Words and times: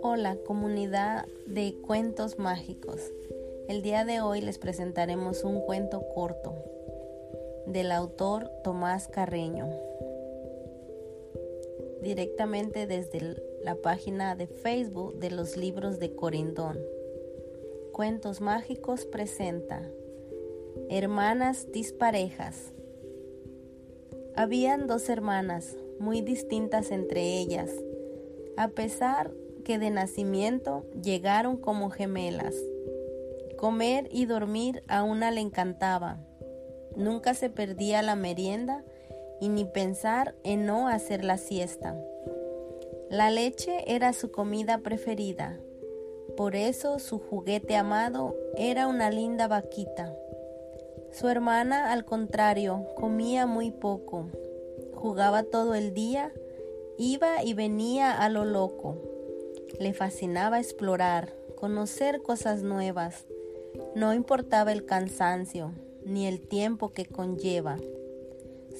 Hola 0.00 0.36
comunidad 0.46 1.26
de 1.46 1.74
cuentos 1.84 2.38
mágicos. 2.38 3.00
El 3.66 3.82
día 3.82 4.04
de 4.04 4.20
hoy 4.20 4.40
les 4.40 4.56
presentaremos 4.56 5.42
un 5.42 5.60
cuento 5.60 6.04
corto 6.14 6.54
del 7.66 7.90
autor 7.90 8.48
Tomás 8.62 9.08
Carreño, 9.08 9.68
directamente 12.00 12.86
desde 12.86 13.42
la 13.64 13.74
página 13.74 14.36
de 14.36 14.46
Facebook 14.46 15.18
de 15.18 15.32
los 15.32 15.56
libros 15.56 15.98
de 15.98 16.14
Corindón. 16.14 16.78
Cuentos 17.92 18.40
Mágicos 18.40 19.04
presenta 19.04 19.82
Hermanas 20.88 21.72
disparejas. 21.72 22.72
Habían 24.36 24.86
dos 24.86 25.08
hermanas 25.08 25.76
muy 25.98 26.20
distintas 26.20 26.92
entre 26.92 27.38
ellas, 27.40 27.72
a 28.56 28.68
pesar 28.68 29.32
que 29.68 29.78
de 29.78 29.90
nacimiento 29.90 30.86
llegaron 31.02 31.58
como 31.58 31.90
gemelas. 31.90 32.54
Comer 33.58 34.08
y 34.10 34.24
dormir 34.24 34.82
a 34.88 35.02
una 35.02 35.30
le 35.30 35.42
encantaba. 35.42 36.16
Nunca 36.96 37.34
se 37.34 37.50
perdía 37.50 38.00
la 38.00 38.16
merienda 38.16 38.82
y 39.42 39.50
ni 39.50 39.66
pensar 39.66 40.34
en 40.42 40.64
no 40.64 40.88
hacer 40.88 41.22
la 41.22 41.36
siesta. 41.36 41.94
La 43.10 43.30
leche 43.30 43.84
era 43.86 44.14
su 44.14 44.30
comida 44.30 44.78
preferida. 44.78 45.60
Por 46.34 46.56
eso 46.56 46.98
su 46.98 47.18
juguete 47.18 47.76
amado 47.76 48.34
era 48.56 48.86
una 48.86 49.10
linda 49.10 49.48
vaquita. 49.48 50.16
Su 51.12 51.28
hermana, 51.28 51.92
al 51.92 52.06
contrario, 52.06 52.86
comía 52.96 53.44
muy 53.44 53.70
poco. 53.70 54.30
Jugaba 54.94 55.42
todo 55.42 55.74
el 55.74 55.92
día, 55.92 56.32
iba 56.96 57.44
y 57.44 57.52
venía 57.52 58.12
a 58.12 58.30
lo 58.30 58.46
loco. 58.46 59.17
Le 59.78 59.92
fascinaba 59.92 60.58
explorar, 60.58 61.32
conocer 61.56 62.22
cosas 62.22 62.62
nuevas. 62.62 63.26
No 63.94 64.14
importaba 64.14 64.72
el 64.72 64.84
cansancio, 64.84 65.72
ni 66.04 66.26
el 66.26 66.40
tiempo 66.40 66.92
que 66.92 67.06
conlleva. 67.06 67.76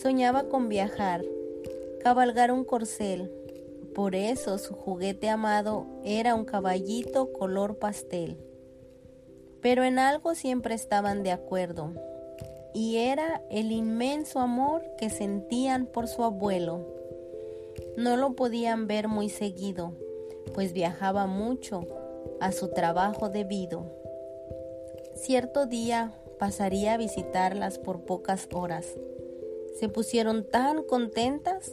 Soñaba 0.00 0.48
con 0.48 0.68
viajar, 0.68 1.24
cabalgar 2.02 2.52
un 2.52 2.64
corcel. 2.64 3.32
Por 3.94 4.14
eso 4.14 4.58
su 4.58 4.74
juguete 4.74 5.28
amado 5.28 5.86
era 6.04 6.34
un 6.34 6.44
caballito 6.44 7.32
color 7.32 7.78
pastel. 7.78 8.36
Pero 9.60 9.84
en 9.84 9.98
algo 9.98 10.34
siempre 10.34 10.74
estaban 10.74 11.22
de 11.22 11.32
acuerdo 11.32 11.92
y 12.74 12.98
era 12.98 13.42
el 13.50 13.72
inmenso 13.72 14.40
amor 14.40 14.82
que 14.98 15.10
sentían 15.10 15.86
por 15.86 16.06
su 16.06 16.22
abuelo. 16.22 16.86
No 17.96 18.16
lo 18.16 18.34
podían 18.34 18.86
ver 18.86 19.08
muy 19.08 19.28
seguido, 19.28 19.94
pues 20.48 20.72
viajaba 20.72 21.26
mucho 21.26 21.86
a 22.40 22.52
su 22.52 22.68
trabajo 22.68 23.28
debido. 23.28 23.86
Cierto 25.14 25.66
día 25.66 26.12
pasaría 26.38 26.94
a 26.94 26.96
visitarlas 26.96 27.78
por 27.78 28.02
pocas 28.02 28.48
horas. 28.52 28.86
Se 29.78 29.88
pusieron 29.88 30.44
tan 30.44 30.82
contentas 30.82 31.72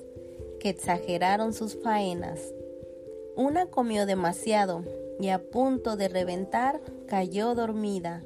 que 0.60 0.70
exageraron 0.70 1.54
sus 1.54 1.82
faenas. 1.82 2.54
Una 3.36 3.68
comió 3.68 4.06
demasiado 4.06 4.84
y 5.20 5.30
a 5.30 5.40
punto 5.40 5.98
de 5.98 6.08
reventar 6.08 6.82
cayó 7.08 7.56
dormida. 7.56 8.24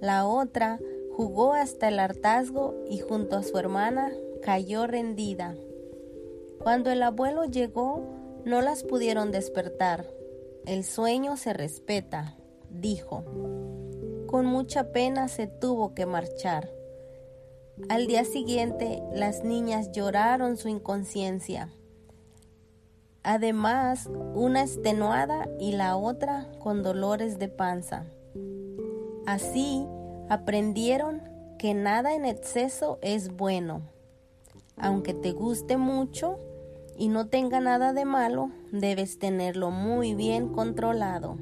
La 0.00 0.26
otra 0.26 0.80
Jugó 1.16 1.54
hasta 1.54 1.86
el 1.86 2.00
hartazgo 2.00 2.74
y 2.90 2.98
junto 2.98 3.36
a 3.36 3.44
su 3.44 3.56
hermana 3.56 4.10
cayó 4.42 4.88
rendida. 4.88 5.54
Cuando 6.58 6.90
el 6.90 7.04
abuelo 7.04 7.44
llegó, 7.44 8.02
no 8.44 8.60
las 8.60 8.82
pudieron 8.82 9.30
despertar. 9.30 10.06
El 10.66 10.84
sueño 10.84 11.36
se 11.36 11.52
respeta, 11.52 12.36
dijo. 12.70 13.24
Con 14.26 14.46
mucha 14.46 14.92
pena 14.92 15.28
se 15.28 15.46
tuvo 15.46 15.94
que 15.94 16.06
marchar. 16.06 16.70
Al 17.88 18.06
día 18.06 18.24
siguiente, 18.24 19.02
las 19.12 19.44
niñas 19.44 19.92
lloraron 19.92 20.56
su 20.56 20.68
inconsciencia. 20.68 21.70
Además, 23.22 24.08
una 24.34 24.62
extenuada 24.62 25.48
y 25.58 25.72
la 25.72 25.96
otra 25.96 26.50
con 26.58 26.82
dolores 26.82 27.38
de 27.38 27.48
panza. 27.48 28.04
Así, 29.26 29.86
aprendieron 30.28 31.22
que 31.58 31.72
nada 31.74 32.14
en 32.14 32.26
exceso 32.26 32.98
es 33.00 33.34
bueno. 33.34 33.82
Aunque 34.76 35.14
te 35.14 35.32
guste 35.32 35.76
mucho 35.76 36.38
y 36.96 37.08
no 37.08 37.26
tenga 37.26 37.60
nada 37.60 37.92
de 37.92 38.04
malo, 38.04 38.50
debes 38.72 39.18
tenerlo 39.18 39.70
muy 39.70 40.14
bien 40.14 40.48
controlado. 40.48 41.36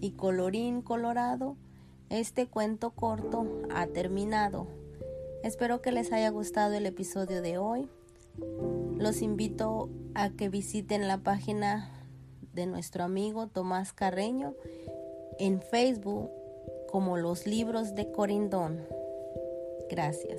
Y 0.00 0.12
colorín 0.12 0.82
colorado, 0.82 1.56
este 2.10 2.46
cuento 2.46 2.90
corto 2.90 3.46
ha 3.74 3.86
terminado. 3.86 4.66
Espero 5.42 5.80
que 5.80 5.92
les 5.92 6.12
haya 6.12 6.30
gustado 6.30 6.74
el 6.74 6.86
episodio 6.86 7.42
de 7.42 7.58
hoy. 7.58 7.88
Los 8.96 9.22
invito 9.22 9.90
a 10.14 10.30
que 10.30 10.48
visiten 10.48 11.08
la 11.08 11.18
página 11.18 11.90
de 12.52 12.66
nuestro 12.66 13.04
amigo 13.04 13.48
Tomás 13.48 13.92
Carreño 13.92 14.54
en 15.38 15.60
Facebook 15.62 16.30
como 16.90 17.16
los 17.16 17.46
libros 17.46 17.94
de 17.94 18.12
Corindón. 18.12 18.80
Gracias. 19.88 20.38